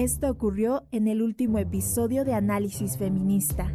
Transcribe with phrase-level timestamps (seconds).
[0.00, 3.70] Esto ocurrió en el último episodio de Análisis Feminista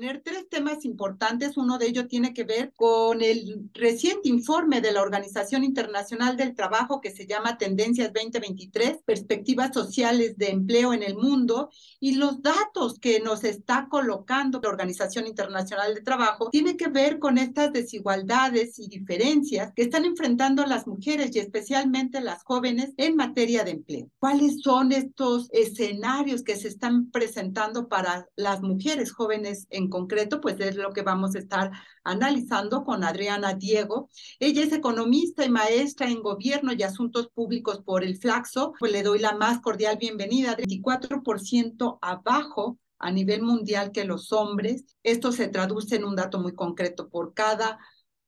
[0.00, 1.58] tener tres temas importantes.
[1.58, 6.54] Uno de ellos tiene que ver con el reciente informe de la Organización Internacional del
[6.54, 11.68] Trabajo que se llama Tendencias 2023, Perspectivas Sociales de Empleo en el Mundo
[12.00, 17.18] y los datos que nos está colocando la Organización Internacional del Trabajo tiene que ver
[17.18, 23.16] con estas desigualdades y diferencias que están enfrentando las mujeres y especialmente las jóvenes en
[23.16, 24.08] materia de empleo.
[24.18, 30.58] ¿Cuáles son estos escenarios que se están presentando para las mujeres jóvenes en concreto, pues
[30.60, 31.70] es lo que vamos a estar
[32.04, 34.08] analizando con Adriana Diego.
[34.38, 38.72] Ella es economista y maestra en gobierno y asuntos públicos por el Flaxo.
[38.78, 44.84] Pues le doy la más cordial bienvenida, 24% abajo a nivel mundial que los hombres.
[45.02, 47.08] Esto se traduce en un dato muy concreto.
[47.08, 47.78] Por cada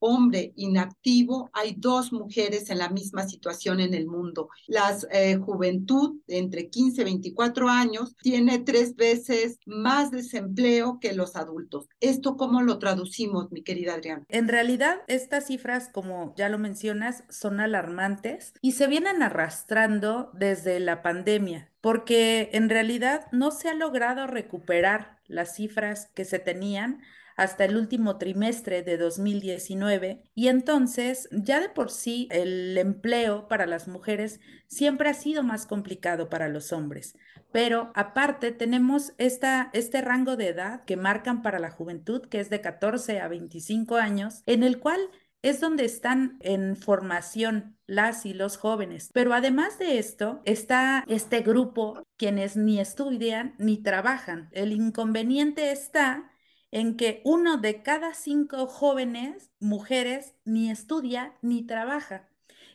[0.02, 4.48] hombre inactivo, hay dos mujeres en la misma situación en el mundo.
[4.66, 11.36] La eh, juventud entre 15 y 24 años tiene tres veces más desempleo que los
[11.36, 11.88] adultos.
[12.00, 14.26] ¿Esto cómo lo traducimos, mi querida Adriana?
[14.28, 20.80] En realidad, estas cifras, como ya lo mencionas, son alarmantes y se vienen arrastrando desde
[20.80, 27.02] la pandemia porque en realidad no se ha logrado recuperar las cifras que se tenían
[27.36, 33.66] hasta el último trimestre de 2019 y entonces ya de por sí el empleo para
[33.66, 37.16] las mujeres siempre ha sido más complicado para los hombres.
[37.52, 42.48] Pero aparte tenemos esta, este rango de edad que marcan para la juventud, que es
[42.48, 45.00] de 14 a 25 años, en el cual
[45.42, 49.10] es donde están en formación las y los jóvenes.
[49.12, 54.48] Pero además de esto, está este grupo quienes ni estudian ni trabajan.
[54.52, 56.31] El inconveniente está
[56.72, 62.28] en que uno de cada cinco jóvenes, mujeres, ni estudia ni trabaja.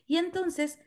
[0.05, 0.79] Y entonces,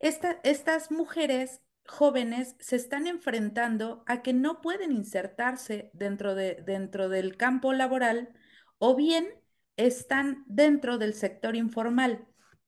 [0.00, 7.36] estas mujeres jóvenes se están enfrentando a que no pueden insertarse dentro, de, dentro del
[7.36, 8.30] campo laboral
[8.78, 9.28] o bien
[9.76, 12.26] están dentro del sector informal.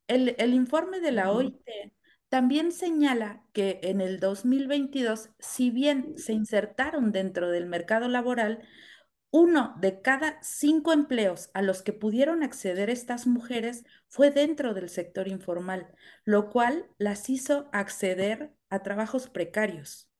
[0.08, 1.56] El, el informe de la OIT
[2.28, 8.62] también señala que en el 2022, si bien se insertaron dentro del mercado laboral,
[9.31, 14.88] uno de cada cinco empleos a los que pudieron acceder estas mujeres fue dentro del
[14.88, 15.94] sector informal,
[16.25, 20.10] lo cual las hizo acceder a trabajos precarios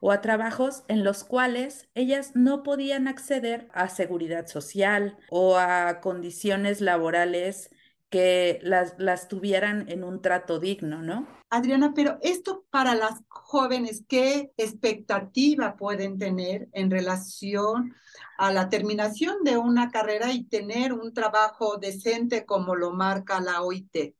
[0.00, 6.00] o a trabajos en los cuales ellas no podían acceder a seguridad social o a
[6.00, 7.70] condiciones laborales
[8.14, 11.26] que las, las tuvieran en un trato digno, ¿no?
[11.50, 17.92] Adriana, pero esto para las jóvenes, ¿qué expectativa pueden tener en relación
[18.38, 23.62] a la terminación de una carrera y tener un trabajo decente como lo marca la
[23.62, 24.14] OIT?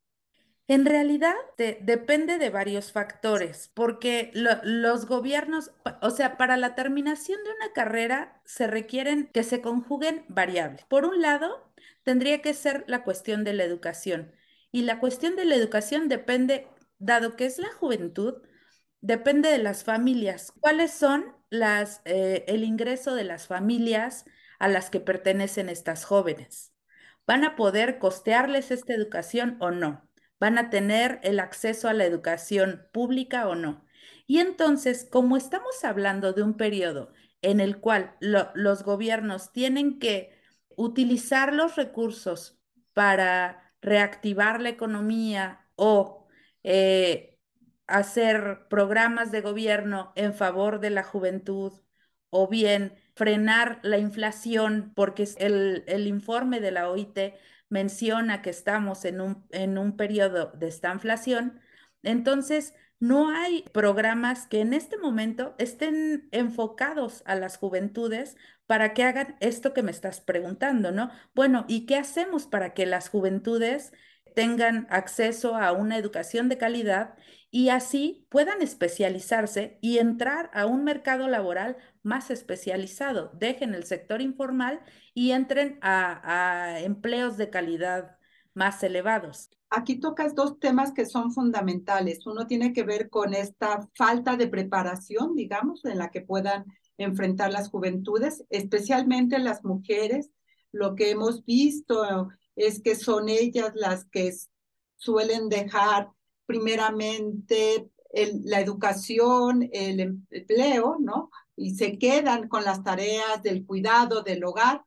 [0.66, 5.70] En realidad depende de varios factores, porque los gobiernos,
[6.02, 10.84] o sea, para la terminación de una carrera se requieren que se conjuguen variables.
[10.86, 11.62] Por un lado,
[12.04, 14.32] tendría que ser la cuestión de la educación.
[14.70, 18.42] Y la cuestión de la educación depende, dado que es la juventud,
[19.00, 20.52] depende de las familias.
[20.60, 24.24] ¿Cuáles son las, eh, el ingreso de las familias
[24.58, 26.72] a las que pertenecen estas jóvenes?
[27.26, 30.08] ¿Van a poder costearles esta educación o no?
[30.40, 33.84] ¿Van a tener el acceso a la educación pública o no?
[34.26, 37.12] Y entonces, como estamos hablando de un periodo
[37.42, 40.32] en el cual los gobiernos tienen que
[40.76, 42.58] utilizar los recursos
[42.92, 46.26] para reactivar la economía o
[46.62, 47.38] eh,
[47.86, 51.72] hacer programas de gobierno en favor de la juventud
[52.30, 57.34] o bien frenar la inflación, porque el, el informe de la OIT
[57.68, 61.60] menciona que estamos en un, en un periodo de esta inflación,
[62.02, 69.04] entonces no hay programas que en este momento estén enfocados a las juventudes para que
[69.04, 71.10] hagan esto que me estás preguntando, ¿no?
[71.34, 73.92] Bueno, ¿y qué hacemos para que las juventudes
[74.34, 77.14] tengan acceso a una educación de calidad
[77.50, 84.22] y así puedan especializarse y entrar a un mercado laboral más especializado, dejen el sector
[84.22, 84.80] informal
[85.12, 88.16] y entren a, empleos de calidad
[88.54, 89.50] más elevados.
[89.70, 92.26] Aquí tocas dos temas que son fundamentales.
[92.26, 96.64] Uno tiene que ver con esta falta de preparación, digamos, en la que puedan
[96.96, 100.30] enfrentar las juventudes, especialmente las mujeres.
[100.70, 104.32] Lo que hemos visto es que son ellas las que
[104.96, 106.10] suelen dejar
[106.46, 107.90] primeramente
[108.44, 111.30] la educación, el empleo, ¿no?
[111.56, 114.84] Y se quedan con las tareas del cuidado del hogar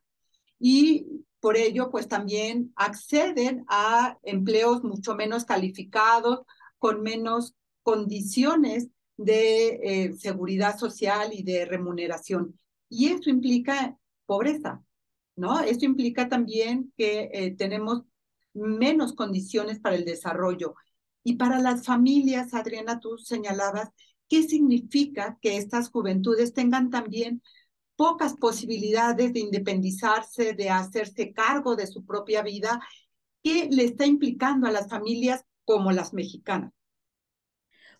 [0.58, 6.40] y por ello, pues también acceden a empleos mucho menos calificados,
[6.78, 12.58] con menos condiciones de eh, seguridad social y de remuneración.
[12.88, 13.96] Y eso implica
[14.26, 14.82] pobreza,
[15.36, 15.60] ¿no?
[15.60, 18.02] Esto implica también que eh, tenemos
[18.54, 20.74] menos condiciones para el desarrollo.
[21.22, 23.90] Y para las familias, Adriana, tú señalabas,
[24.28, 27.42] ¿qué significa que estas juventudes tengan también
[27.98, 32.80] pocas posibilidades de independizarse, de hacerse cargo de su propia vida?
[33.42, 36.72] ¿Qué le está implicando a las familias como las mexicanas?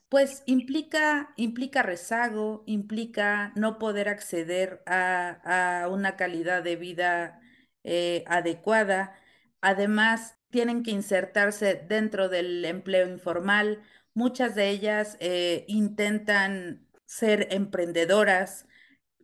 [0.08, 7.40] Pues implica, implica rezago, implica no poder acceder a, una calidad de vida
[7.82, 9.14] eh, adecuada.
[9.60, 13.82] Además, tienen que insertarse dentro del empleo informal.
[14.14, 18.68] Muchas de ellas eh, intentan ser emprendedoras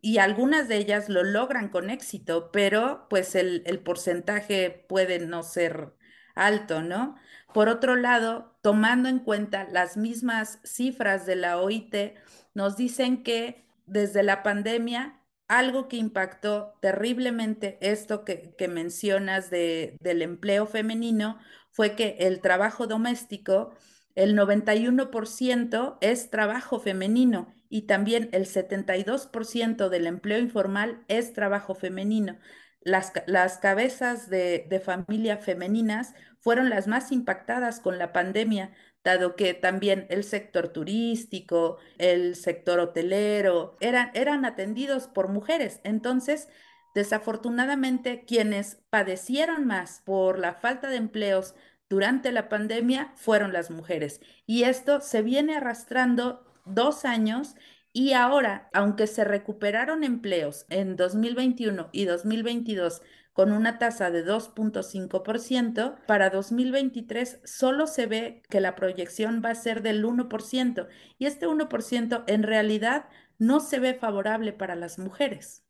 [0.05, 5.95] y algunas de ellas lo logran con éxito, pero pues el, porcentaje puede no ser
[6.35, 7.17] alto, ¿no?
[7.55, 12.19] Por otro lado, tomando en cuenta las mismas cifras de la OIT,
[12.53, 20.21] nos dicen que desde la pandemia, algo que impactó terriblemente esto que, mencionas de, del
[20.21, 21.39] empleo femenino
[21.71, 23.73] fue que el trabajo doméstico,
[24.15, 32.39] el 91% es trabajo femenino y también el 72% del empleo informal es trabajo femenino
[32.85, 38.73] las, cabezas de, de familia femeninas fueron las más impactadas con la pandemia,
[39.03, 45.81] dado que también el sector turístico, el sector hotelero, eran, eran atendidos por mujeres.
[45.85, 46.49] Entonces,
[46.95, 51.55] desafortunadamente, quienes padecieron más por la falta de empleos
[51.95, 54.21] durante la pandemia fueron las mujeres.
[54.47, 57.55] Y esto se viene arrastrando dos años
[57.93, 63.01] y ahora, aunque se recuperaron empleos en 2021 y 2022
[63.33, 69.55] con una tasa de 2.5%, para 2023 solo se ve que la proyección va a
[69.55, 70.89] ser del 1%
[71.19, 73.05] y este 1% en realidad
[73.39, 75.63] no se ve favorable para las mujeres.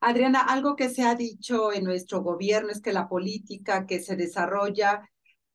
[0.00, 4.16] Adriana, algo que se ha dicho en nuestro gobierno es que la política que se
[4.16, 5.08] desarrolla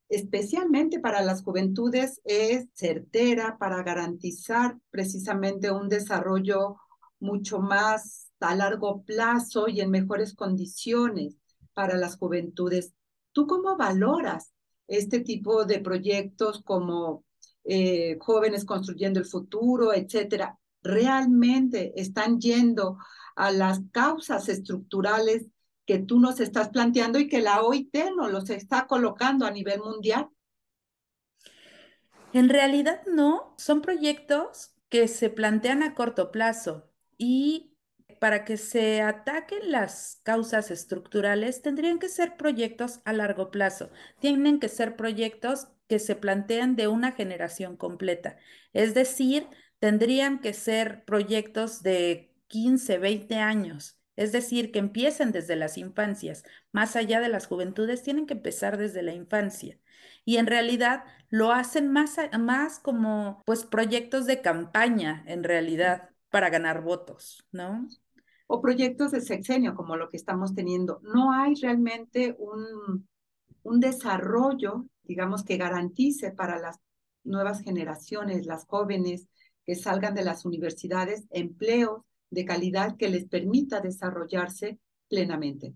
[0.08, 6.76] especialmente para las juventudes, es certera para garantizar precisamente un desarrollo
[7.20, 11.36] mucho más a largo plazo y en mejores condiciones
[11.72, 12.92] para las juventudes.
[13.32, 14.52] ¿Tú cómo valoras
[14.86, 17.24] este tipo de proyectos como
[17.64, 20.58] eh, jóvenes construyendo el futuro, etcétera?
[20.82, 22.98] ¿Realmente están yendo
[23.34, 25.46] a las causas estructurales
[25.86, 29.80] que tú nos estás planteando y que la OIT nos los está colocando a nivel
[29.80, 30.28] mundial?
[32.32, 37.74] En realidad no, son proyectos que se plantean a corto plazo y
[38.18, 43.90] para que se ataquen las causas estructurales tendrían que ser proyectos a largo plazo,
[44.20, 48.38] tienen que ser proyectos que se plantean de una generación completa,
[48.72, 49.46] es decir,
[49.78, 56.44] tendrían que ser proyectos de 15, 20 años es decir, que empiecen desde las infancias,
[56.72, 59.78] más allá de las juventudes, tienen que empezar desde la infancia.
[60.24, 66.50] Y en realidad lo hacen más, más como pues proyectos de campaña, en realidad, para
[66.50, 67.88] ganar votos, ¿no?
[68.46, 71.00] O proyectos de sexenio, como lo que estamos teniendo.
[71.02, 73.08] No hay realmente un,
[73.62, 76.78] un desarrollo, digamos, que garantice para las
[77.24, 79.26] nuevas generaciones, las jóvenes
[79.64, 84.78] que salgan de las universidades, empleos de calidad que les permita desarrollarse
[85.08, 85.74] plenamente.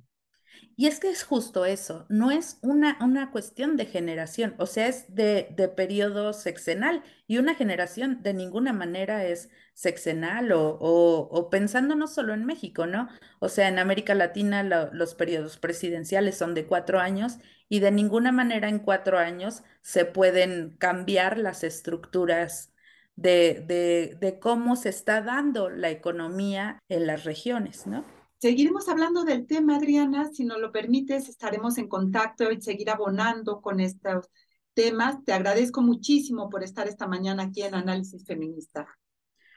[0.76, 4.86] Y es que es justo eso, no es una, una cuestión de generación, o sea,
[4.86, 11.50] es de, de, periodo sexenal y una generación de ninguna manera es sexenal o, o,
[11.50, 13.08] pensando no solo en México, ¿no?
[13.40, 14.62] O sea, en América Latina
[14.92, 17.38] los periodos presidenciales son de cuatro años
[17.68, 22.72] y de ninguna manera en cuatro años se pueden cambiar las estructuras
[23.18, 28.04] de, de, cómo se está dando la economía en las regiones, ¿no?
[28.38, 33.60] Seguiremos hablando del tema, Adriana, si nos lo permites, estaremos en contacto y seguir abonando
[33.60, 34.30] con estos
[34.74, 35.24] temas.
[35.24, 38.86] Te agradezco muchísimo por estar esta mañana aquí en Análisis Feminista.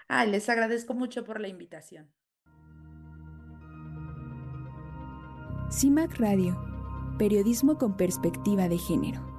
[0.08, 2.12] Ah, les agradezco mucho por la invitación.
[5.72, 6.60] CIMAC Radio,
[7.20, 9.31] periodismo con perspectiva de género.